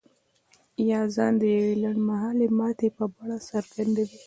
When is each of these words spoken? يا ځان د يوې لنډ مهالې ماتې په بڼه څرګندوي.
يا 0.89 1.01
ځان 1.15 1.33
د 1.41 1.43
يوې 1.55 1.73
لنډ 1.83 1.99
مهالې 2.09 2.47
ماتې 2.57 2.87
په 2.97 3.03
بڼه 3.15 3.37
څرګندوي. 3.49 4.17